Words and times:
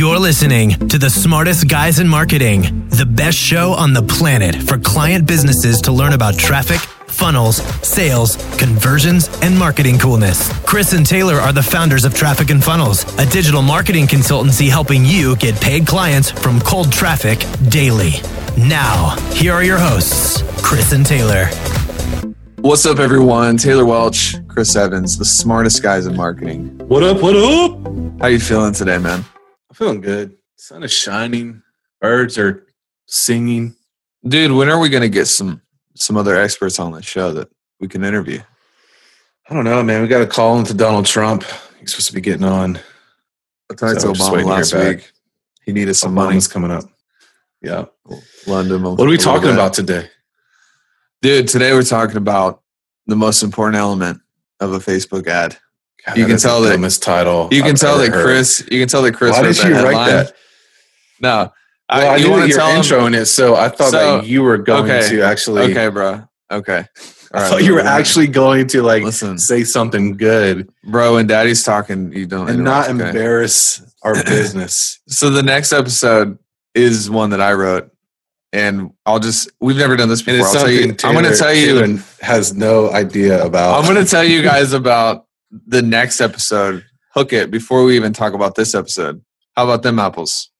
You're 0.00 0.18
listening 0.18 0.88
to 0.88 0.96
the 0.96 1.10
smartest 1.10 1.68
guys 1.68 1.98
in 1.98 2.08
marketing, 2.08 2.88
the 2.88 3.04
best 3.04 3.36
show 3.36 3.72
on 3.72 3.92
the 3.92 4.00
planet 4.00 4.54
for 4.54 4.78
client 4.78 5.26
businesses 5.26 5.78
to 5.82 5.92
learn 5.92 6.14
about 6.14 6.38
traffic, 6.38 6.78
funnels, 7.06 7.56
sales, 7.86 8.36
conversions, 8.56 9.28
and 9.42 9.58
marketing 9.58 9.98
coolness. 9.98 10.50
Chris 10.64 10.94
and 10.94 11.04
Taylor 11.04 11.34
are 11.34 11.52
the 11.52 11.62
founders 11.62 12.06
of 12.06 12.14
Traffic 12.14 12.48
and 12.48 12.64
Funnels, 12.64 13.04
a 13.18 13.26
digital 13.26 13.60
marketing 13.60 14.06
consultancy 14.06 14.70
helping 14.70 15.04
you 15.04 15.36
get 15.36 15.60
paid 15.60 15.86
clients 15.86 16.30
from 16.30 16.60
cold 16.60 16.90
traffic 16.90 17.38
daily. 17.68 18.12
Now, 18.56 19.18
here 19.34 19.52
are 19.52 19.64
your 19.64 19.76
hosts, 19.78 20.42
Chris 20.62 20.92
and 20.92 21.04
Taylor. 21.04 21.44
What's 22.62 22.86
up, 22.86 23.00
everyone? 23.00 23.58
Taylor 23.58 23.84
Welch, 23.84 24.36
Chris 24.48 24.74
Evans, 24.74 25.18
the 25.18 25.26
smartest 25.26 25.82
guys 25.82 26.06
in 26.06 26.16
marketing. 26.16 26.78
What 26.88 27.02
up? 27.02 27.20
What 27.20 27.36
up? 27.36 28.22
How 28.22 28.28
you 28.28 28.40
feeling 28.40 28.72
today, 28.72 28.96
man? 28.96 29.26
Feeling 29.80 30.02
good. 30.02 30.36
Sun 30.56 30.82
is 30.82 30.92
shining. 30.92 31.62
Birds 32.02 32.36
are 32.36 32.66
singing. 33.06 33.74
Dude, 34.22 34.52
when 34.52 34.68
are 34.68 34.78
we 34.78 34.90
going 34.90 35.00
to 35.02 35.08
get 35.08 35.24
some 35.24 35.62
some 35.96 36.18
other 36.18 36.36
experts 36.36 36.78
on 36.78 36.92
the 36.92 37.00
show 37.00 37.32
that 37.32 37.48
we 37.80 37.88
can 37.88 38.04
interview? 38.04 38.42
I 39.48 39.54
don't 39.54 39.64
know, 39.64 39.82
man. 39.82 40.02
We 40.02 40.08
got 40.08 40.20
a 40.20 40.26
call 40.26 40.58
into 40.58 40.74
Donald 40.74 41.06
Trump. 41.06 41.44
He's 41.78 41.92
supposed 41.92 42.08
to 42.08 42.12
be 42.12 42.20
getting 42.20 42.44
on. 42.44 42.78
I 43.70 43.74
talked 43.74 44.02
So 44.02 44.12
to 44.12 44.20
Obama 44.20 44.44
last 44.44 44.74
week. 44.74 45.10
He 45.64 45.72
needed 45.72 45.94
some 45.94 46.12
money. 46.12 46.36
Obama's 46.36 46.46
coming 46.46 46.70
up. 46.70 46.84
Yeah. 47.62 47.86
London. 48.46 48.82
What 48.82 49.00
are 49.00 49.08
we 49.08 49.16
talking 49.16 49.48
about 49.48 49.72
today? 49.72 50.10
Dude, 51.22 51.48
today 51.48 51.72
we're 51.72 51.84
talking 51.84 52.18
about 52.18 52.62
the 53.06 53.16
most 53.16 53.42
important 53.42 53.76
element 53.76 54.20
of 54.60 54.74
a 54.74 54.78
Facebook 54.78 55.26
ad. 55.26 55.56
God, 56.06 56.16
You 56.18 56.26
can 56.26 56.38
tell 56.38 56.60
that- 56.62 56.70
dumbest 56.72 57.02
title. 57.02 57.48
You 57.50 57.62
can 57.62 57.72
I've 57.72 57.78
tell 57.80 57.98
that 57.98 58.10
heard. 58.12 58.24
Chris, 58.24 58.66
you 58.70 58.78
can 58.80 58.88
tell 58.88 59.02
that 59.02 59.14
Chris 59.14 59.32
Why 59.36 59.42
did 59.42 59.56
you 59.58 59.72
write 59.74 60.06
that? 60.10 60.32
No. 61.20 61.52
Well, 61.92 62.12
I, 62.12 62.16
you 62.16 62.24
knew 62.26 62.30
wanna 62.30 62.42
that 62.42 62.48
you're 62.50 62.58
tell 62.58 62.70
'em- 62.70 62.82
introing 62.82 63.20
it, 63.20 63.26
so 63.26 63.56
I 63.56 63.68
thought 63.68 63.90
So, 63.90 64.18
that 64.20 64.26
you 64.26 64.42
were 64.42 64.58
going 64.58 64.90
okay. 64.90 65.08
to 65.08 65.22
actually. 65.22 65.62
Okay, 65.72 65.88
bro. 65.88 66.22
Okay. 66.50 66.84
I 67.32 67.48
thought 67.48 67.62
you 67.64 67.74
were 67.74 67.80
actually 67.80 68.26
going 68.26 68.66
to 68.68 68.82
like 68.82 69.04
Listen, 69.04 69.38
say 69.38 69.62
something 69.62 70.16
good 70.16 70.68
bro. 70.84 71.16
And 71.16 71.28
Daddy's 71.28 71.62
talking, 71.62 72.12
you 72.12 72.26
don't 72.26 72.48
and 72.50 72.64
not 72.64 72.88
okay? 72.88 73.06
embarrass 73.08 73.82
our 74.02 74.14
business. 74.24 74.98
So 75.08 75.30
the 75.30 75.42
next 75.42 75.72
episode 75.72 76.38
is 76.74 77.08
one 77.08 77.30
that 77.30 77.40
I 77.40 77.52
wrote, 77.52 77.90
and 78.52 78.90
I'll 79.06 79.20
just 79.20 79.48
we've 79.60 79.76
never 79.76 79.96
done 79.96 80.08
this 80.08 80.22
before. 80.22 80.46
I'll 80.46 80.52
tell 80.52 80.70
you, 80.70 80.88
something 80.88 81.08
I'm 81.08 81.14
going 81.14 81.32
to 81.32 81.36
tell 81.38 81.54
you, 81.54 81.82
and 81.84 82.02
has 82.20 82.52
no 82.54 82.90
idea 82.90 83.44
about. 83.44 83.78
I'm 83.78 83.92
going 83.92 84.04
to 84.04 84.10
tell 84.10 84.24
you 84.24 84.42
guys 84.52 84.72
about 84.72 85.26
the 85.50 85.82
next 85.82 86.20
episode. 86.20 86.84
Hook 87.14 87.32
it 87.32 87.50
before 87.50 87.84
we 87.84 87.96
even 87.96 88.12
talk 88.12 88.34
about 88.34 88.54
this 88.54 88.74
episode. 88.74 89.22
How 89.56 89.64
about 89.64 89.82
them 89.82 89.98
apples? 89.98 90.50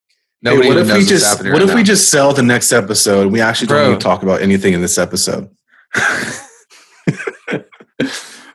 Hey, 0.42 0.50
Nobody 0.50 0.68
what 0.68 0.76
even 0.78 0.82
if 0.82 0.88
knows 0.88 0.98
we 0.98 1.08
just 1.08 1.38
what 1.38 1.52
right 1.52 1.62
if 1.62 1.74
we 1.74 1.82
just 1.82 2.08
sell 2.10 2.32
the 2.32 2.42
next 2.42 2.72
episode? 2.72 3.30
We 3.30 3.40
actually 3.40 3.68
Bro. 3.68 3.82
don't 3.82 3.90
need 3.92 4.00
to 4.00 4.04
talk 4.04 4.22
about 4.22 4.42
anything 4.42 4.72
in 4.74 4.80
this 4.80 4.98
episode. 4.98 5.50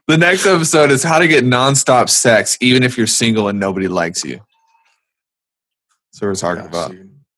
the 0.07 0.17
next 0.17 0.45
episode 0.45 0.91
is 0.91 1.03
how 1.03 1.19
to 1.19 1.27
get 1.27 1.43
nonstop 1.45 2.09
sex 2.09 2.57
even 2.59 2.83
if 2.83 2.97
you're 2.97 3.07
single 3.07 3.47
and 3.47 3.59
nobody 3.59 3.87
likes 3.87 4.23
you. 4.23 4.41
So 6.11 6.27
we're 6.27 6.35
talking 6.35 6.65
about. 6.65 6.93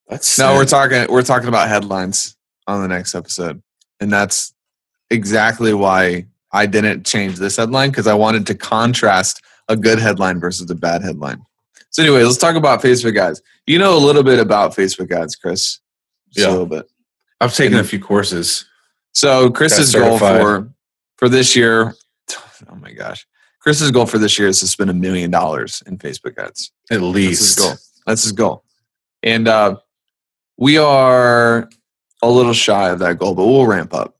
That's 0.08 0.38
No, 0.38 0.54
we're 0.54 0.64
talking 0.64 1.06
we're 1.08 1.22
talking 1.22 1.48
about 1.48 1.68
headlines 1.68 2.36
on 2.66 2.80
the 2.80 2.88
next 2.88 3.14
episode. 3.14 3.62
And 4.00 4.12
that's 4.12 4.54
exactly 5.10 5.74
why 5.74 6.26
I 6.52 6.66
didn't 6.66 7.04
change 7.06 7.36
this 7.36 7.56
headline 7.56 7.90
because 7.90 8.06
I 8.06 8.14
wanted 8.14 8.46
to 8.46 8.54
contrast 8.54 9.42
a 9.68 9.76
good 9.76 9.98
headline 9.98 10.40
versus 10.40 10.70
a 10.70 10.74
bad 10.74 11.02
headline. 11.02 11.42
So 11.90 12.02
anyway, 12.02 12.22
let's 12.22 12.38
talk 12.38 12.54
about 12.56 12.82
Facebook 12.82 13.18
ads. 13.18 13.42
You 13.66 13.78
know 13.78 13.96
a 13.96 13.98
little 14.00 14.22
bit 14.22 14.38
about 14.38 14.72
Facebook 14.74 15.10
ads, 15.12 15.36
Chris. 15.36 15.78
Just 16.32 16.46
Yeah. 16.46 16.48
a 16.48 16.52
little 16.52 16.66
bit. 16.66 16.86
I've 17.40 17.54
taken 17.54 17.78
a 17.78 17.84
few 17.84 18.00
courses. 18.00 18.64
So 19.12 19.50
Chris's 19.50 19.94
goal 19.94 20.18
for 20.18 20.68
for 21.16 21.28
this 21.28 21.56
year, 21.56 21.94
oh 22.70 22.74
my 22.76 22.92
gosh. 22.92 23.26
Chris's 23.60 23.90
goal 23.90 24.06
for 24.06 24.18
this 24.18 24.38
year 24.38 24.48
is 24.48 24.60
to 24.60 24.66
spend 24.68 24.88
a 24.88 24.94
million 24.94 25.30
dollars 25.30 25.82
in 25.86 25.98
Facebook 25.98 26.38
ads. 26.38 26.72
At 26.90 27.00
That's 27.00 27.02
his 27.02 27.14
least. 27.14 27.58
goal. 27.58 27.72
That's 28.06 28.22
his 28.22 28.32
goal. 28.32 28.64
And 29.22 29.48
uh, 29.48 29.76
we 30.56 30.78
are 30.78 31.68
a 32.22 32.30
little 32.30 32.52
shy 32.52 32.88
of 32.90 33.00
that 33.00 33.18
goal, 33.18 33.34
but 33.34 33.46
we'll 33.46 33.66
ramp 33.66 33.92
up. 33.92 34.16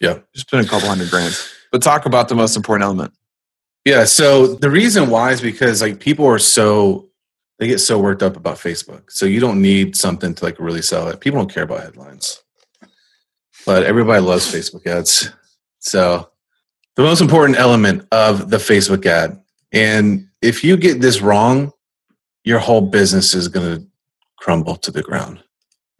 Yeah. 0.00 0.18
Just 0.34 0.48
spend 0.48 0.66
a 0.66 0.68
couple 0.68 0.88
hundred 0.88 1.10
grand. 1.10 1.34
But 1.76 1.82
talk 1.82 2.06
about 2.06 2.30
the 2.30 2.34
most 2.34 2.56
important 2.56 2.84
element. 2.84 3.12
Yeah. 3.84 4.06
So 4.06 4.46
the 4.46 4.70
reason 4.70 5.10
why 5.10 5.32
is 5.32 5.42
because 5.42 5.82
like 5.82 6.00
people 6.00 6.24
are 6.24 6.38
so 6.38 7.10
they 7.58 7.66
get 7.66 7.80
so 7.80 7.98
worked 7.98 8.22
up 8.22 8.34
about 8.34 8.56
Facebook. 8.56 9.12
So 9.12 9.26
you 9.26 9.40
don't 9.40 9.60
need 9.60 9.94
something 9.94 10.34
to 10.34 10.42
like 10.42 10.58
really 10.58 10.80
sell 10.80 11.08
it. 11.08 11.20
People 11.20 11.38
don't 11.38 11.52
care 11.52 11.64
about 11.64 11.82
headlines. 11.82 12.42
But 13.66 13.82
everybody 13.82 14.22
loves 14.22 14.50
Facebook 14.50 14.86
ads. 14.86 15.30
So 15.80 16.30
the 16.94 17.02
most 17.02 17.20
important 17.20 17.58
element 17.58 18.08
of 18.10 18.48
the 18.48 18.56
Facebook 18.56 19.04
ad. 19.04 19.38
And 19.70 20.28
if 20.40 20.64
you 20.64 20.78
get 20.78 21.02
this 21.02 21.20
wrong, 21.20 21.72
your 22.42 22.58
whole 22.58 22.80
business 22.80 23.34
is 23.34 23.48
going 23.48 23.76
to 23.76 23.86
crumble 24.38 24.76
to 24.76 24.90
the 24.90 25.02
ground. 25.02 25.42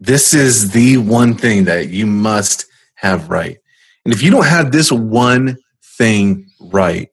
This 0.00 0.32
is 0.32 0.70
the 0.70 0.96
one 0.96 1.34
thing 1.34 1.64
that 1.64 1.90
you 1.90 2.06
must 2.06 2.64
have 2.94 3.28
right. 3.28 3.58
And 4.06 4.14
if 4.14 4.22
you 4.22 4.30
don't 4.30 4.46
have 4.46 4.70
this 4.70 4.92
one 4.92 5.58
thing 5.96 6.50
right, 6.60 7.08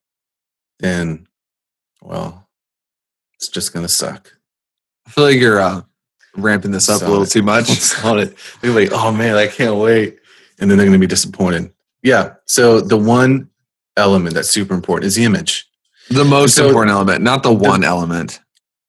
then, 0.80 1.28
well, 2.02 2.48
it's 3.36 3.48
just 3.50 3.74
going 3.74 3.86
to 3.86 3.92
suck. 3.92 4.32
I 5.06 5.10
feel 5.12 5.24
like 5.26 5.40
you're 5.40 5.60
uh, 5.60 5.82
ramping 6.36 6.72
this 6.72 6.90
up 6.90 7.02
a 7.02 7.06
little 7.06 7.26
too 7.26 7.44
much. 7.44 7.94
on 8.04 8.20
it. 8.20 8.36
They're 8.62 8.72
like, 8.72 8.90
oh 8.92 9.12
man, 9.12 9.36
I 9.36 9.48
can't 9.48 9.76
wait. 9.76 10.18
And 10.60 10.70
then 10.70 10.78
they're 10.78 10.88
going 10.88 11.00
to 11.00 11.06
be 11.06 11.08
disappointed. 11.08 11.72
Yeah. 12.02 12.36
So 12.46 12.82
the 12.82 12.98
one 12.98 13.50
element 13.98 14.36
that's 14.36 14.50
super 14.50 14.74
important 14.74 15.08
is 15.08 15.16
the 15.16 15.24
image. 15.24 15.68
The 16.10 16.26
most 16.26 16.56
So- 16.56 16.68
important 16.68 16.92
element, 16.92 17.22
not 17.24 17.44
the 17.44 17.54
one 17.54 17.84
element. 17.84 18.40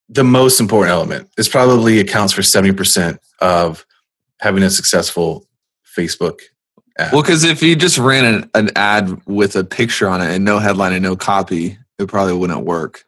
The 0.09 0.25
most 0.25 0.61
important 0.61 0.93
element 0.93 1.31
is 1.39 1.49
probably 1.49 1.99
accounts 1.99 2.33
for 2.35 2.43
70% 2.43 3.19
of 3.41 3.87
having 4.41 4.63
a 4.63 4.69
successful 4.71 5.49
Facebook 5.97 6.41
ad. 6.99 7.13
Well, 7.13 7.23
because 7.23 7.45
if 7.45 7.63
you 7.63 7.77
just 7.77 7.99
ran 7.99 8.25
an, 8.25 8.51
an 8.55 8.71
ad 8.77 9.21
with 9.27 9.57
a 9.57 9.65
picture 9.65 10.09
on 10.09 10.21
it 10.21 10.35
and 10.35 10.45
no 10.45 10.59
headline 10.59 10.93
and 10.93 11.03
no 11.03 11.17
copy, 11.17 11.79
it 11.99 12.09
probably 12.09 12.35
wouldn't 12.35 12.65
work. 12.65 13.05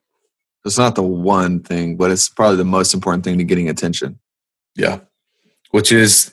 It's 0.65 0.79
not 0.79 0.95
the 0.97 1.03
one 1.03 1.61
thing, 1.63 1.97
but 1.97 2.11
it's 2.11 2.29
probably 2.29 2.57
the 2.57 2.65
most 2.65 2.93
important 2.95 3.25
thing 3.25 3.39
to 3.39 3.45
getting 3.45 3.69
attention. 3.69 4.19
yeah. 4.75 5.01
Which 5.73 5.93
is 5.93 6.33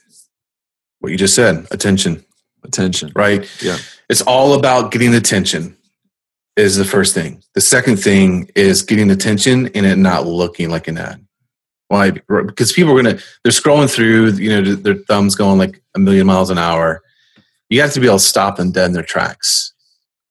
what 0.99 1.11
you 1.11 1.17
just 1.17 1.35
said 1.35 1.65
attention, 1.71 2.23
Attention. 2.63 3.11
right? 3.15 3.47
Yeah. 3.61 3.77
It's 4.09 4.21
all 4.21 4.53
about 4.57 4.91
getting 4.91 5.13
attention 5.13 5.75
is 6.55 6.77
the 6.77 6.85
first 6.85 7.13
thing. 7.13 7.43
The 7.55 7.61
second 7.61 7.97
thing 7.97 8.49
is 8.55 8.83
getting 8.83 9.09
attention 9.11 9.67
and 9.75 9.85
it 9.85 9.97
not 9.97 10.27
looking 10.27 10.69
like 10.69 10.87
an 10.87 10.97
ad. 10.97 11.25
Why? 11.89 12.11
Because 12.11 12.71
people 12.71 12.93
are 12.97 13.01
gonna 13.03 13.19
they're 13.43 13.51
scrolling 13.51 13.89
through, 13.91 14.33
you 14.33 14.49
know, 14.49 14.75
their 14.75 14.95
thumbs 14.95 15.35
going 15.35 15.57
like 15.57 15.81
a 15.95 15.99
million 15.99 16.25
miles 16.27 16.49
an 16.49 16.57
hour. 16.57 17.01
You 17.69 17.81
have 17.81 17.93
to 17.93 17.99
be 17.99 18.07
able 18.07 18.19
to 18.19 18.23
stop 18.23 18.57
them 18.57 18.71
dead 18.71 18.87
in 18.87 18.93
their 18.93 19.03
tracks. 19.03 19.73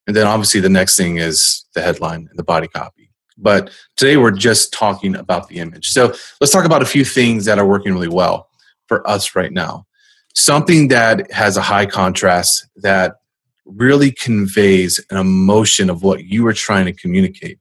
And 0.07 0.17
then 0.17 0.27
obviously 0.27 0.61
the 0.61 0.69
next 0.69 0.97
thing 0.97 1.19
is 1.19 1.65
the 1.75 1.83
headline 1.83 2.27
and 2.29 2.39
the 2.39 2.45
body 2.45 2.69
copy. 2.69 3.11
But 3.39 3.71
today 3.97 4.17
we're 4.17 4.31
just 4.31 4.73
talking 4.73 5.17
about 5.17 5.49
the 5.49 5.59
image. 5.59 5.91
So 5.91 6.15
let's 6.41 6.53
talk 6.53 6.65
about 6.65 6.83
a 6.83 6.87
few 6.87 7.05
things 7.05 7.45
that 7.47 7.59
are 7.59 7.67
working 7.67 7.93
really 7.93 8.09
well 8.09 8.49
for 8.87 9.09
us 9.09 9.35
right 9.35 9.53
now. 9.53 9.87
Something 10.35 10.89
that 10.89 11.31
has 11.33 11.57
a 11.57 11.63
high 11.63 11.87
contrast 11.87 12.67
that 12.77 13.17
really 13.65 14.11
conveys 14.11 15.05
an 15.11 15.17
emotion 15.17 15.91
of 15.91 16.03
what 16.03 16.25
you 16.25 16.47
are 16.47 16.53
trying 16.53 16.87
to 16.87 16.93
communicate. 16.93 17.59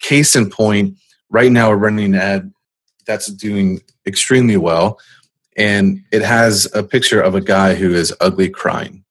Case 0.00 0.36
in 0.36 0.50
point, 0.50 0.96
right 1.30 1.50
now 1.50 1.70
we're 1.70 1.76
running 1.76 2.14
an 2.14 2.20
ad 2.20 2.52
that's 3.06 3.26
doing 3.26 3.80
extremely 4.06 4.56
well, 4.56 4.98
and 5.56 6.00
it 6.12 6.22
has 6.22 6.68
a 6.74 6.82
picture 6.82 7.20
of 7.20 7.34
a 7.34 7.40
guy 7.40 7.74
who 7.74 7.92
is 7.92 8.14
ugly 8.20 8.48
crying. 8.48 9.01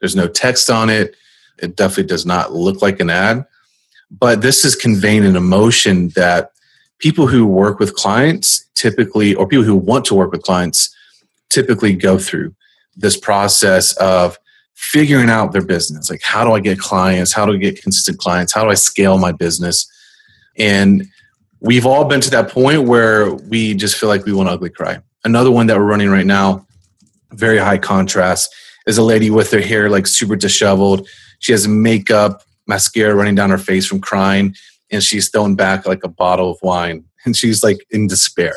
There's 0.00 0.16
no 0.16 0.28
text 0.28 0.70
on 0.70 0.90
it. 0.90 1.14
It 1.58 1.76
definitely 1.76 2.04
does 2.04 2.26
not 2.26 2.52
look 2.52 2.82
like 2.82 3.00
an 3.00 3.10
ad, 3.10 3.44
but 4.10 4.40
this 4.42 4.64
is 4.64 4.74
conveying 4.74 5.24
an 5.24 5.36
emotion 5.36 6.08
that 6.10 6.52
people 6.98 7.26
who 7.26 7.46
work 7.46 7.78
with 7.78 7.94
clients 7.94 8.66
typically, 8.74 9.34
or 9.34 9.46
people 9.46 9.64
who 9.64 9.76
want 9.76 10.06
to 10.06 10.14
work 10.14 10.32
with 10.32 10.42
clients, 10.42 10.94
typically 11.50 11.92
go 11.94 12.18
through 12.18 12.54
this 12.96 13.16
process 13.16 13.92
of 13.98 14.38
figuring 14.74 15.28
out 15.28 15.52
their 15.52 15.64
business. 15.64 16.08
Like, 16.10 16.22
how 16.22 16.44
do 16.44 16.52
I 16.52 16.60
get 16.60 16.78
clients? 16.78 17.32
How 17.32 17.44
do 17.44 17.52
I 17.52 17.56
get 17.56 17.82
consistent 17.82 18.18
clients? 18.18 18.54
How 18.54 18.64
do 18.64 18.70
I 18.70 18.74
scale 18.74 19.18
my 19.18 19.32
business? 19.32 19.86
And 20.56 21.06
we've 21.60 21.84
all 21.84 22.06
been 22.06 22.22
to 22.22 22.30
that 22.30 22.50
point 22.50 22.84
where 22.84 23.34
we 23.34 23.74
just 23.74 23.96
feel 23.96 24.08
like 24.08 24.24
we 24.24 24.32
want 24.32 24.48
to 24.48 24.54
ugly 24.54 24.70
cry. 24.70 25.00
Another 25.24 25.50
one 25.50 25.66
that 25.66 25.76
we're 25.76 25.84
running 25.84 26.08
right 26.08 26.24
now, 26.24 26.66
very 27.32 27.58
high 27.58 27.76
contrast, 27.76 28.54
is 28.90 28.98
a 28.98 29.02
lady 29.02 29.30
with 29.30 29.50
her 29.52 29.60
hair 29.60 29.88
like 29.88 30.06
super 30.06 30.36
disheveled. 30.36 31.08
She 31.38 31.52
has 31.52 31.66
makeup, 31.66 32.42
mascara 32.66 33.14
running 33.14 33.36
down 33.36 33.50
her 33.50 33.58
face 33.58 33.86
from 33.86 34.00
crying, 34.00 34.54
and 34.90 35.02
she's 35.02 35.30
throwing 35.30 35.56
back 35.56 35.86
like 35.86 36.04
a 36.04 36.08
bottle 36.08 36.50
of 36.50 36.58
wine, 36.62 37.04
and 37.24 37.34
she's 37.34 37.62
like 37.62 37.78
in 37.90 38.06
despair. 38.06 38.56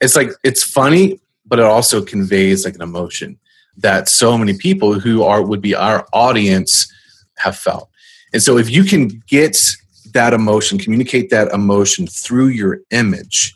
it's 0.00 0.16
like 0.16 0.30
it's 0.42 0.62
funny, 0.62 1.20
but 1.46 1.58
it 1.58 1.64
also 1.64 2.04
conveys 2.04 2.64
like 2.64 2.74
an 2.74 2.82
emotion 2.82 3.38
that 3.76 4.08
so 4.08 4.36
many 4.36 4.54
people 4.56 5.00
who 5.00 5.22
are 5.22 5.42
would 5.42 5.62
be 5.62 5.74
our 5.74 6.06
audience 6.12 6.92
have 7.38 7.56
felt. 7.56 7.88
And 8.32 8.42
so 8.42 8.58
if 8.58 8.68
you 8.68 8.84
can 8.84 9.22
get 9.28 9.56
that 10.12 10.32
emotion, 10.32 10.78
communicate 10.78 11.30
that 11.30 11.52
emotion 11.52 12.06
through 12.06 12.48
your 12.48 12.80
image, 12.90 13.54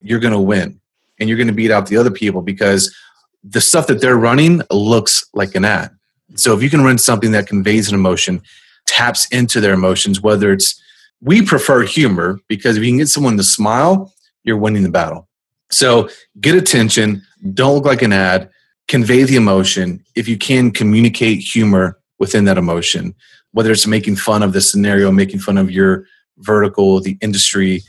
you're 0.00 0.20
going 0.20 0.32
to 0.32 0.40
win 0.40 0.80
and 1.18 1.28
you're 1.28 1.38
going 1.38 1.48
to 1.48 1.54
beat 1.54 1.70
out 1.70 1.86
the 1.86 1.96
other 1.96 2.10
people 2.10 2.42
because 2.42 2.94
the 3.42 3.60
stuff 3.60 3.86
that 3.86 4.00
they're 4.00 4.16
running 4.16 4.62
looks 4.70 5.24
like 5.34 5.54
an 5.54 5.64
ad. 5.64 5.90
So 6.36 6.54
if 6.54 6.62
you 6.62 6.70
can 6.70 6.82
run 6.82 6.98
something 6.98 7.32
that 7.32 7.46
conveys 7.46 7.88
an 7.88 7.94
emotion, 7.94 8.42
taps 8.86 9.26
into 9.28 9.60
their 9.60 9.74
emotions, 9.74 10.20
whether 10.20 10.52
it's 10.52 10.80
we 11.20 11.42
prefer 11.42 11.82
humor 11.82 12.38
because 12.48 12.76
if 12.76 12.82
you 12.82 12.90
can 12.90 12.98
get 12.98 13.08
someone 13.08 13.36
to 13.36 13.42
smile, 13.42 14.12
you're 14.42 14.56
winning 14.56 14.82
the 14.82 14.90
battle. 14.90 15.28
So 15.70 16.08
get 16.40 16.54
attention, 16.54 17.22
don't 17.54 17.74
look 17.74 17.84
like 17.84 18.02
an 18.02 18.12
ad, 18.12 18.50
convey 18.88 19.22
the 19.24 19.36
emotion. 19.36 20.04
If 20.16 20.28
you 20.28 20.36
can 20.36 20.70
communicate 20.70 21.40
humor 21.40 21.98
within 22.18 22.44
that 22.44 22.58
emotion, 22.58 23.14
whether 23.52 23.70
it's 23.70 23.86
making 23.86 24.16
fun 24.16 24.42
of 24.42 24.52
the 24.52 24.60
scenario, 24.60 25.10
making 25.12 25.40
fun 25.40 25.58
of 25.58 25.70
your 25.70 26.06
vertical, 26.38 27.00
the 27.00 27.18
industry, 27.20 27.82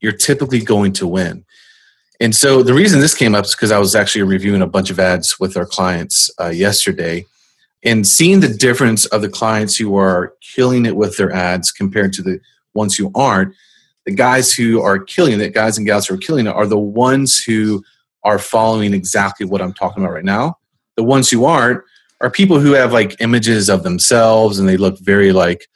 you're 0.00 0.12
typically 0.12 0.60
going 0.60 0.92
to 0.92 1.06
win. 1.06 1.44
And 2.20 2.34
so 2.34 2.62
the 2.62 2.74
reason 2.74 3.00
this 3.00 3.14
came 3.14 3.34
up 3.34 3.44
is 3.44 3.54
because 3.54 3.72
I 3.72 3.78
was 3.78 3.94
actually 3.94 4.22
reviewing 4.22 4.62
a 4.62 4.66
bunch 4.66 4.90
of 4.90 5.00
ads 5.00 5.38
with 5.40 5.56
our 5.56 5.66
clients 5.66 6.30
uh, 6.40 6.48
yesterday 6.48 7.26
and 7.82 8.06
seeing 8.06 8.40
the 8.40 8.48
difference 8.48 9.04
of 9.06 9.20
the 9.20 9.28
clients 9.28 9.76
who 9.76 9.96
are 9.96 10.32
killing 10.40 10.86
it 10.86 10.96
with 10.96 11.16
their 11.16 11.32
ads 11.32 11.70
compared 11.70 12.12
to 12.14 12.22
the 12.22 12.40
ones 12.72 12.96
who 12.96 13.10
aren't. 13.14 13.54
The 14.06 14.14
guys 14.14 14.52
who 14.52 14.80
are 14.80 14.98
killing 14.98 15.40
it, 15.40 15.54
guys 15.54 15.76
and 15.76 15.86
gals 15.86 16.06
who 16.06 16.14
are 16.14 16.18
killing 16.18 16.46
it, 16.46 16.54
are 16.54 16.66
the 16.66 16.78
ones 16.78 17.42
who 17.42 17.82
are 18.22 18.38
following 18.38 18.94
exactly 18.94 19.46
what 19.46 19.60
I'm 19.60 19.74
talking 19.74 20.02
about 20.02 20.14
right 20.14 20.24
now. 20.24 20.58
The 20.96 21.04
ones 21.04 21.30
who 21.30 21.44
aren't 21.44 21.82
are 22.20 22.30
people 22.30 22.58
who 22.58 22.72
have 22.72 22.92
like 22.92 23.20
images 23.20 23.68
of 23.68 23.82
themselves 23.82 24.58
and 24.58 24.68
they 24.68 24.76
look 24.76 24.98
very 25.00 25.32
like 25.32 25.66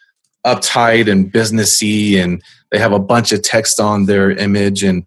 uptight 0.46 1.10
and 1.10 1.32
businessy 1.32 2.22
and 2.22 2.42
they 2.70 2.78
have 2.78 2.92
a 2.92 2.98
bunch 2.98 3.32
of 3.32 3.42
text 3.42 3.80
on 3.80 4.06
their 4.06 4.30
image 4.30 4.82
and 4.82 5.04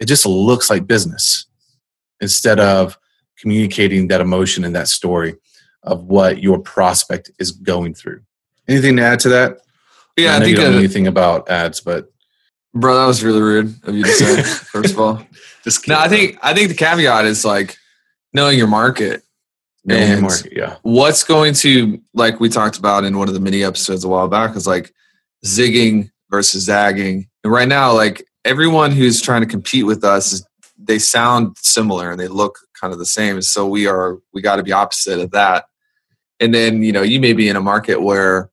it 0.00 0.06
just 0.06 0.26
looks 0.26 0.70
like 0.70 0.86
business 0.86 1.46
instead 2.20 2.60
of 2.60 2.98
communicating 3.38 4.08
that 4.08 4.20
emotion 4.20 4.64
and 4.64 4.74
that 4.74 4.88
story 4.88 5.36
of 5.82 6.04
what 6.04 6.42
your 6.42 6.58
prospect 6.58 7.30
is 7.38 7.52
going 7.52 7.94
through. 7.94 8.20
Anything 8.68 8.96
to 8.96 9.02
add 9.02 9.20
to 9.20 9.28
that? 9.30 9.60
Yeah, 10.16 10.32
I, 10.32 10.36
I, 10.36 10.38
think 10.40 10.50
you 10.50 10.56
don't 10.56 10.72
know 10.72 10.78
anything 10.78 11.06
about 11.06 11.48
ads, 11.48 11.80
but 11.80 12.10
bro, 12.74 12.98
that 12.98 13.06
was 13.06 13.22
really 13.22 13.40
rude 13.40 13.74
of 13.84 13.94
you 13.94 14.02
to 14.02 14.10
say. 14.10 14.42
first 14.42 14.94
of 14.94 15.00
all, 15.00 15.22
just 15.62 15.86
no, 15.86 15.98
I 15.98 16.08
think 16.08 16.38
I 16.42 16.54
think 16.54 16.68
the 16.68 16.74
caveat 16.74 17.26
is 17.26 17.44
like 17.44 17.76
knowing 18.32 18.58
your 18.58 18.66
market. 18.66 19.22
knowing 19.84 20.08
your 20.08 20.20
market, 20.22 20.52
yeah, 20.56 20.76
what's 20.82 21.22
going 21.22 21.54
to 21.54 22.00
like 22.14 22.40
we 22.40 22.48
talked 22.48 22.78
about 22.78 23.04
in 23.04 23.18
one 23.18 23.28
of 23.28 23.34
the 23.34 23.40
mini 23.40 23.62
episodes 23.62 24.04
a 24.04 24.08
while 24.08 24.26
back 24.26 24.56
is 24.56 24.66
like 24.66 24.92
zigging 25.44 26.10
versus 26.30 26.64
zagging 26.64 27.28
and 27.44 27.52
right 27.52 27.68
now 27.68 27.92
like 27.92 28.26
everyone 28.46 28.92
who's 28.92 29.20
trying 29.20 29.42
to 29.42 29.46
compete 29.46 29.84
with 29.84 30.04
us 30.04 30.42
they 30.78 30.98
sound 30.98 31.56
similar 31.58 32.10
and 32.10 32.20
they 32.20 32.28
look 32.28 32.58
kind 32.78 32.92
of 32.92 32.98
the 32.98 33.06
same. 33.06 33.40
So 33.42 33.66
we 33.66 33.86
are 33.86 34.18
we 34.32 34.42
got 34.42 34.56
to 34.56 34.62
be 34.62 34.72
opposite 34.72 35.20
of 35.20 35.30
that. 35.32 35.66
And 36.40 36.54
then 36.54 36.82
you 36.82 36.92
know 36.92 37.02
you 37.02 37.20
may 37.20 37.32
be 37.32 37.48
in 37.48 37.56
a 37.56 37.60
market 37.60 38.02
where 38.02 38.50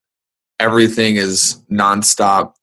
everything 0.59 1.17
is 1.17 1.61
nonstop 1.71 2.53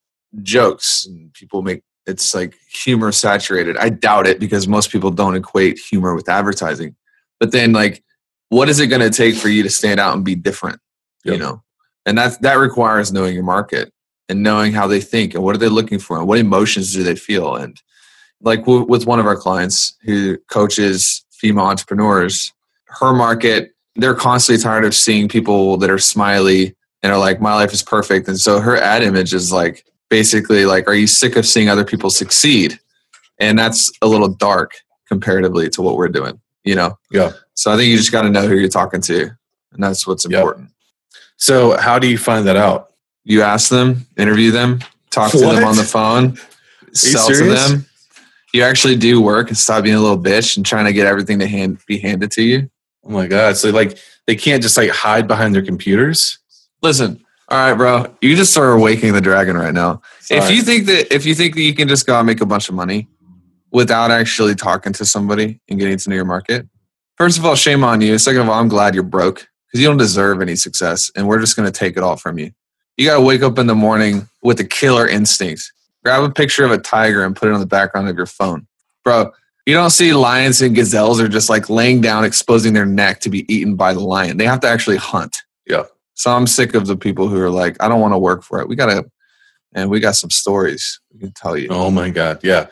jokes 0.41 1.05
and 1.05 1.33
people 1.33 1.61
make 1.61 1.83
it's 2.07 2.33
like 2.33 2.55
humor 2.73 3.11
saturated. 3.11 3.77
I 3.77 3.89
doubt 3.89 4.25
it 4.25 4.39
because 4.39 4.67
most 4.67 4.91
people 4.91 5.11
don't 5.11 5.35
equate 5.35 5.77
humor 5.77 6.15
with 6.15 6.27
advertising. 6.27 6.95
But 7.39 7.51
then 7.51 7.73
like 7.73 8.03
what 8.49 8.69
is 8.69 8.79
it 8.79 8.87
going 8.87 9.01
to 9.01 9.15
take 9.15 9.35
for 9.35 9.47
you 9.47 9.63
to 9.63 9.69
stand 9.69 9.99
out 9.99 10.15
and 10.15 10.25
be 10.25 10.35
different 10.35 10.79
you 11.23 11.37
know? 11.37 11.63
And 12.05 12.17
that 12.17 12.41
that 12.41 12.55
requires 12.55 13.13
knowing 13.13 13.35
your 13.35 13.43
market 13.43 13.93
and 14.31 14.41
knowing 14.41 14.71
how 14.71 14.87
they 14.87 15.01
think 15.01 15.33
and 15.35 15.43
what 15.43 15.53
are 15.53 15.59
they 15.59 15.67
looking 15.67 15.99
for 15.99 16.17
and 16.17 16.25
what 16.27 16.39
emotions 16.39 16.93
do 16.93 17.03
they 17.03 17.15
feel 17.15 17.55
and 17.55 17.81
like 18.41 18.61
w- 18.61 18.85
with 18.87 19.05
one 19.05 19.19
of 19.19 19.25
our 19.27 19.35
clients 19.35 19.97
who 20.05 20.37
coaches 20.49 21.25
female 21.31 21.65
entrepreneurs 21.65 22.53
her 22.99 23.13
market 23.13 23.73
they're 23.97 24.15
constantly 24.15 24.63
tired 24.63 24.85
of 24.85 24.95
seeing 24.95 25.27
people 25.27 25.75
that 25.77 25.89
are 25.89 25.99
smiley 25.99 26.73
and 27.03 27.11
are 27.11 27.19
like 27.19 27.41
my 27.41 27.53
life 27.53 27.73
is 27.73 27.83
perfect 27.83 28.27
and 28.29 28.39
so 28.39 28.59
her 28.61 28.77
ad 28.77 29.03
image 29.03 29.33
is 29.33 29.51
like 29.51 29.85
basically 30.09 30.65
like 30.65 30.87
are 30.87 30.95
you 30.95 31.07
sick 31.07 31.35
of 31.35 31.45
seeing 31.45 31.67
other 31.69 31.83
people 31.85 32.09
succeed 32.09 32.79
and 33.39 33.59
that's 33.59 33.91
a 34.01 34.07
little 34.07 34.29
dark 34.29 34.71
comparatively 35.07 35.69
to 35.69 35.81
what 35.81 35.97
we're 35.97 36.07
doing 36.07 36.39
you 36.63 36.73
know 36.75 36.97
yeah. 37.11 37.31
so 37.55 37.69
i 37.71 37.75
think 37.75 37.89
you 37.89 37.97
just 37.97 38.11
got 38.13 38.21
to 38.21 38.29
know 38.29 38.47
who 38.47 38.55
you're 38.55 38.69
talking 38.69 39.01
to 39.01 39.29
and 39.73 39.83
that's 39.83 40.07
what's 40.07 40.25
Yep. 40.25 40.39
important 40.39 40.69
So 41.37 41.75
how 41.77 41.97
do 41.99 42.07
you 42.07 42.17
find 42.19 42.45
that 42.47 42.55
out? 42.55 42.90
You 43.23 43.41
ask 43.41 43.69
them, 43.69 44.07
interview 44.17 44.51
them, 44.51 44.79
talk 45.09 45.31
to 45.31 45.37
them 45.39 45.63
on 45.63 45.75
the 45.75 45.83
phone, 45.83 46.37
sell 46.93 47.27
to 47.27 47.43
them. 47.43 47.85
You 48.53 48.63
actually 48.63 48.97
do 48.97 49.21
work 49.21 49.47
and 49.47 49.57
stop 49.57 49.83
being 49.83 49.95
a 49.95 50.01
little 50.01 50.21
bitch 50.21 50.57
and 50.57 50.65
trying 50.65 50.85
to 50.85 50.93
get 50.93 51.07
everything 51.07 51.39
to 51.39 51.47
hand 51.47 51.79
be 51.87 51.97
handed 51.99 52.31
to 52.31 52.43
you. 52.43 52.69
Oh 53.03 53.09
my 53.09 53.27
god! 53.27 53.57
So 53.57 53.69
like 53.69 53.97
they 54.27 54.35
can't 54.35 54.61
just 54.61 54.77
like 54.77 54.89
hide 54.89 55.27
behind 55.27 55.55
their 55.55 55.61
computers. 55.63 56.37
Listen, 56.81 57.23
all 57.49 57.57
right, 57.57 57.73
bro, 57.73 58.15
you 58.21 58.35
just 58.35 58.55
are 58.57 58.71
awakening 58.71 59.13
the 59.13 59.21
dragon 59.21 59.57
right 59.57 59.73
now. 59.73 60.01
If 60.29 60.49
you 60.49 60.61
think 60.61 60.85
that 60.85 61.13
if 61.13 61.25
you 61.25 61.35
think 61.35 61.55
that 61.55 61.61
you 61.61 61.73
can 61.73 61.87
just 61.87 62.05
go 62.05 62.15
out 62.15 62.19
and 62.19 62.27
make 62.27 62.41
a 62.41 62.45
bunch 62.45 62.69
of 62.69 62.75
money 62.75 63.07
without 63.71 64.11
actually 64.11 64.55
talking 64.55 64.93
to 64.93 65.05
somebody 65.05 65.59
and 65.69 65.79
getting 65.79 65.97
to 65.97 66.09
know 66.09 66.15
your 66.15 66.25
market, 66.25 66.67
first 67.17 67.37
of 67.37 67.45
all, 67.45 67.55
shame 67.55 67.83
on 67.83 68.01
you. 68.01 68.17
Second 68.17 68.41
of 68.41 68.49
all, 68.49 68.59
I'm 68.59 68.67
glad 68.67 68.95
you're 68.95 69.03
broke 69.03 69.47
because 69.67 69.81
you 69.81 69.87
don't 69.87 69.97
deserve 69.97 70.41
any 70.41 70.55
success, 70.55 71.11
and 71.15 71.27
we're 71.27 71.39
just 71.39 71.55
going 71.55 71.69
to 71.69 71.77
take 71.77 71.97
it 71.97 72.03
all 72.03 72.17
from 72.17 72.37
you. 72.37 72.51
You 72.97 73.07
got 73.07 73.15
to 73.15 73.21
wake 73.21 73.41
up 73.41 73.57
in 73.57 73.67
the 73.67 73.75
morning 73.75 74.27
with 74.43 74.59
a 74.59 74.63
killer 74.63 75.07
instinct. 75.07 75.71
Grab 76.03 76.23
a 76.23 76.31
picture 76.31 76.65
of 76.65 76.71
a 76.71 76.77
tiger 76.77 77.23
and 77.23 77.35
put 77.35 77.49
it 77.49 77.53
on 77.53 77.59
the 77.59 77.65
background 77.65 78.09
of 78.09 78.17
your 78.17 78.25
phone, 78.25 78.67
bro. 79.03 79.31
You 79.67 79.75
don't 79.75 79.91
see 79.91 80.13
lions 80.13 80.61
and 80.61 80.75
gazelles 80.75 81.21
are 81.21 81.27
just 81.27 81.49
like 81.49 81.69
laying 81.69 82.01
down, 82.01 82.25
exposing 82.25 82.73
their 82.73 82.85
neck 82.85 83.19
to 83.21 83.29
be 83.29 83.51
eaten 83.53 83.75
by 83.75 83.93
the 83.93 83.99
lion. 83.99 84.37
They 84.37 84.45
have 84.45 84.59
to 84.61 84.67
actually 84.67 84.97
hunt. 84.97 85.43
Yeah. 85.67 85.83
So 86.15 86.31
I'm 86.31 86.47
sick 86.47 86.73
of 86.73 86.87
the 86.87 86.97
people 86.97 87.27
who 87.27 87.39
are 87.39 87.49
like, 87.49 87.77
I 87.79 87.87
don't 87.87 88.01
want 88.01 88.13
to 88.13 88.19
work 88.19 88.43
for 88.43 88.59
it. 88.59 88.67
We 88.67 88.75
gotta, 88.75 89.05
and 89.73 89.89
we 89.89 89.99
got 89.99 90.15
some 90.15 90.31
stories 90.31 90.99
we 91.13 91.19
can 91.19 91.31
tell 91.31 91.55
you. 91.55 91.67
Oh 91.69 91.91
my 91.91 92.09
god! 92.09 92.39
Yeah. 92.43 92.67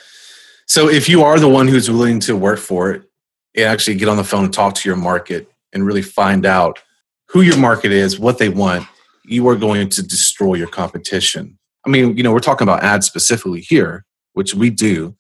So 0.65 0.89
if 0.89 1.07
you 1.07 1.23
are 1.23 1.39
the 1.39 1.49
one 1.49 1.67
who's 1.67 1.89
willing 1.89 2.19
to 2.21 2.35
work 2.35 2.59
for 2.59 2.91
it 2.91 3.03
and 3.55 3.65
actually 3.65 3.95
get 3.95 4.09
on 4.09 4.17
the 4.17 4.23
phone 4.23 4.45
and 4.45 4.53
talk 4.53 4.75
to 4.75 4.89
your 4.89 4.97
market 4.97 5.49
and 5.73 5.85
really 5.85 6.01
find 6.01 6.45
out 6.45 6.79
who 7.27 7.41
your 7.41 7.57
market 7.57 7.91
is, 7.91 8.19
what 8.19 8.37
they 8.37 8.49
want, 8.49 8.87
you 9.29 9.47
are 9.47 9.55
going 9.55 9.89
to 9.89 10.03
destroy 10.03 10.55
your 10.55 10.67
competition. 10.67 11.57
I 11.85 11.89
mean, 11.89 12.17
you 12.17 12.23
know, 12.23 12.31
we're 12.31 12.39
talking 12.39 12.65
about 12.65 12.83
ads 12.83 13.05
specifically 13.05 13.61
here, 13.61 14.05
which 14.33 14.53
we 14.53 14.69
do, 14.69 15.15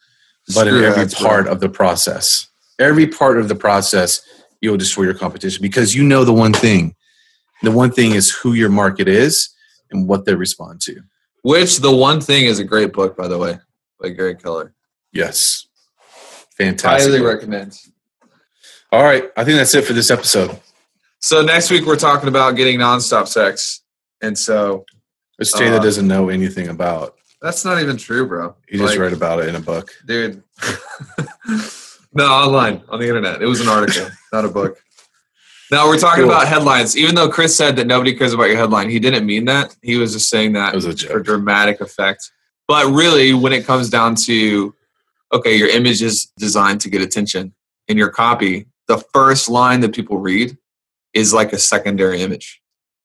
but 0.53 0.67
in 0.67 0.83
every 0.83 1.03
ads, 1.03 1.15
bro. 1.19 1.27
part 1.27 1.47
of 1.47 1.59
the 1.59 1.69
process, 1.69 2.47
every 2.79 3.07
part 3.07 3.39
of 3.39 3.47
the 3.47 3.55
process, 3.55 4.21
you'll 4.61 4.77
destroy 4.77 5.03
your 5.03 5.13
competition 5.13 5.61
because 5.61 5.95
you 5.95 6.03
know 6.03 6.23
the 6.23 6.33
one 6.33 6.53
thing. 6.53 6.95
The 7.61 7.71
one 7.71 7.91
thing 7.91 8.11
is 8.11 8.31
who 8.31 8.53
your 8.53 8.69
market 8.69 9.07
is 9.07 9.49
and 9.91 10.07
what 10.07 10.25
they 10.25 10.33
respond 10.33 10.79
to. 10.81 11.01
Which 11.41 11.77
the 11.77 11.93
one 11.93 12.21
thing 12.21 12.45
is 12.45 12.59
a 12.59 12.63
great 12.63 12.93
book, 12.93 13.17
by 13.17 13.27
the 13.27 13.37
way, 13.37 13.59
by 13.99 14.09
Gary 14.09 14.35
Keller. 14.35 14.73
Yes. 15.11 15.67
Fantastic. 16.57 17.11
Highly 17.11 17.25
recommend. 17.25 17.77
All 18.91 19.03
right. 19.03 19.29
I 19.37 19.43
think 19.43 19.57
that's 19.57 19.73
it 19.75 19.85
for 19.85 19.93
this 19.93 20.11
episode. 20.11 20.59
So 21.19 21.41
next 21.41 21.69
week 21.69 21.85
we're 21.85 21.97
talking 21.97 22.29
about 22.29 22.55
getting 22.55 22.79
nonstop 22.79 23.27
sex, 23.27 23.81
and 24.21 24.37
so 24.37 24.85
Which 25.37 25.51
Taylor 25.53 25.77
Uh, 25.79 25.83
doesn't 25.83 26.07
know 26.07 26.29
anything 26.29 26.67
about. 26.67 27.15
that's 27.41 27.63
not 27.63 27.81
even 27.81 27.95
true, 27.97 28.27
bro. 28.27 28.55
He 28.67 28.77
just 28.77 28.91
Like, 28.91 28.99
read 28.99 29.13
about 29.13 29.39
it 29.39 29.47
in 29.49 29.55
a 29.55 29.59
book. 29.61 29.91
dude. 30.05 30.43
no, 32.13 32.25
online 32.25 32.81
on 32.89 32.99
the 32.99 33.07
internet. 33.07 33.41
It 33.41 33.45
was 33.45 33.61
an 33.61 33.67
article, 33.69 34.07
not 34.33 34.45
a 34.45 34.49
book. 34.49 34.77
Now 35.71 35.87
we're 35.87 35.99
talking 35.99 36.23
Cool. 36.23 36.33
about 36.33 36.47
headlines. 36.47 36.97
Even 36.97 37.13
though 37.15 37.29
Chris 37.29 37.55
said 37.55 37.75
that 37.75 37.85
nobody 37.87 38.13
cares 38.15 38.33
about 38.33 38.45
your 38.49 38.57
headline, 38.57 38.89
he 38.89 38.99
didn't 38.99 39.25
mean 39.25 39.45
that. 39.45 39.75
He 39.83 39.97
was 39.97 40.13
just 40.13 40.29
saying 40.29 40.53
that 40.53 40.71
That 40.73 40.75
was 40.75 40.85
a 40.85 40.95
for 41.07 41.19
dramatic 41.19 41.79
effect. 41.79 42.31
But 42.67 42.87
really, 42.87 43.33
when 43.33 43.53
it 43.53 43.65
comes 43.65 43.89
down 43.89 44.15
to 44.27 44.73
okay, 45.31 45.55
your 45.55 45.69
image 45.69 46.01
is 46.01 46.25
designed 46.37 46.81
to 46.81 46.89
get 46.89 47.01
attention 47.03 47.53
in 47.87 47.97
your 47.97 48.09
copy, 48.09 48.65
the 48.87 48.97
first 49.13 49.47
line 49.47 49.79
that 49.81 49.93
people 49.93 50.17
read 50.17 50.57
is 51.13 51.33
like 51.35 51.53
a 51.53 51.57
secondary 51.59 52.21
image. 52.21 52.59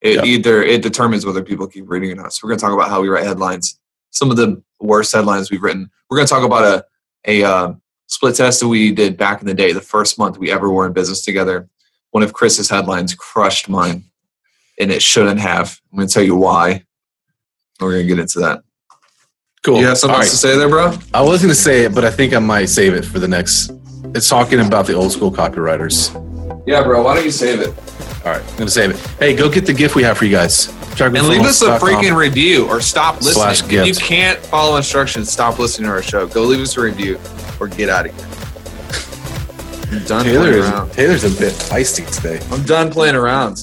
It 0.05 0.17
Yep. 0.17 0.25
either 0.27 0.63
it 0.63 0.83
determines 0.83 1.25
whether 1.27 1.43
people 1.43 1.67
keep 1.67 1.89
reading 1.89 2.13
or 2.13 2.15
not. 2.15 2.33
So 2.33 2.41
we're 2.45 2.51
gonna 2.51 2.61
talk 2.61 2.73
about 2.73 2.89
how 2.91 3.01
we 3.01 3.09
write 3.09 3.25
headlines. 3.25 3.79
Some 4.11 4.31
of 4.31 4.37
the 4.37 4.63
worst 4.79 5.13
headlines 5.13 5.51
we've 5.51 5.63
written. 5.63 5.91
We're 6.09 6.19
gonna 6.19 6.29
talk 6.29 6.45
about 6.45 6.65
a 6.65 6.85
a 7.27 7.43
uh, 7.43 7.73
split 8.07 8.37
test 8.37 8.61
that 8.61 8.69
we 8.69 8.93
did 8.93 9.17
back 9.17 9.41
in 9.41 9.47
the 9.49 9.55
day, 9.55 9.73
the 9.73 9.81
first 9.81 10.19
month 10.19 10.37
we 10.39 10.53
ever 10.53 10.69
were 10.71 10.87
in 10.87 10.93
business 10.93 11.25
together. 11.25 11.69
One 12.11 12.23
of 12.23 12.35
Chris's 12.35 12.69
headlines 12.69 13.15
crushed 13.15 13.67
mine, 13.69 14.05
and 14.79 14.93
it 14.93 15.03
shouldn't 15.03 15.41
have. 15.41 15.81
I'm 15.91 15.99
gonna 15.99 16.09
tell 16.09 16.23
you 16.23 16.37
why. 16.37 16.85
We're 17.81 17.93
gonna 17.93 18.05
get 18.05 18.19
into 18.19 18.41
that. 18.41 18.61
Cool. 19.65 19.81
You 19.81 19.87
have 19.87 19.97
something 19.97 20.15
All 20.17 20.21
else 20.21 20.27
right. 20.45 20.53
to 20.53 20.55
say 20.55 20.59
there, 20.59 20.69
bro? 20.69 20.93
I 21.15 21.23
was 21.23 21.41
going 21.41 21.49
to 21.49 21.55
say 21.59 21.85
it, 21.87 21.95
but 21.95 22.05
I 22.05 22.11
think 22.11 22.35
I 22.35 22.39
might 22.39 22.67
save 22.67 22.93
it 22.93 23.03
for 23.03 23.19
the 23.19 23.27
next 23.27 23.73
it's 24.15 24.29
talking 24.29 24.61
about 24.61 24.87
the 24.87 24.93
old 24.93 25.11
school 25.11 25.33
copywriters. 25.33 26.13
Yeah, 26.67 26.83
bro. 26.83 27.03
Why 27.03 27.15
don't 27.15 27.25
you 27.25 27.31
save 27.31 27.63
it? 27.63 27.73
All 28.25 28.33
right, 28.33 28.43
I'm 28.43 28.57
gonna 28.57 28.71
save 28.71 28.91
it. 28.91 28.97
Hey, 29.19 29.37
go 29.37 29.51
get 29.51 29.67
the 29.67 29.75
gift 29.75 29.95
we 29.95 30.03
have 30.03 30.17
for 30.17 30.25
you 30.25 30.31
guys. 30.31 30.69
And 30.99 31.29
leave 31.29 31.43
us 31.43 31.61
a 31.61 31.79
freaking 31.79 32.17
review 32.17 32.67
or 32.69 32.81
stop 32.81 33.23
Slash 33.23 33.61
listening. 33.63 33.81
If 33.81 33.87
you 33.87 33.95
can't 33.95 34.39
follow 34.39 34.77
instructions, 34.77 35.31
stop 35.31 35.59
listening 35.59 35.89
to 35.89 35.93
our 35.93 36.03
show. 36.03 36.27
Go 36.27 36.45
leave 36.45 36.61
us 36.61 36.75
a 36.77 36.81
review 36.81 37.19
or 37.61 37.69
get 37.69 37.91
out 37.91 38.07
of 38.07 38.17
here. 38.17 38.27
I'm 39.93 40.03
done 40.07 40.25
Taylor 40.25 40.41
playing 40.41 40.59
is, 40.59 40.69
around. 40.71 40.91
Taylor's 40.93 41.25
a 41.25 41.31
bit 41.31 41.53
feisty 41.53 42.07
today. 42.15 42.41
I'm 42.51 42.63
done 42.63 42.91
playing 42.91 43.17
around. 43.17 43.57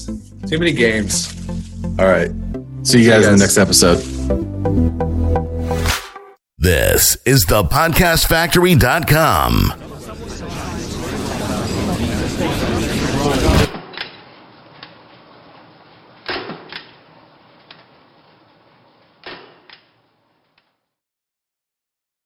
Too 0.46 0.58
many 0.58 0.72
games. 0.72 1.34
All 1.98 2.06
right, 2.06 2.30
see 2.30 2.38
you 2.38 2.84
See 2.84 3.02
you 3.04 3.10
guys 3.10 3.26
in 3.26 3.32
the 3.32 3.38
next 3.38 3.58
episode. 3.58 3.98
This 6.58 7.16
is 7.26 7.44
the 7.46 7.64
podcastfactory.com. 7.64 9.91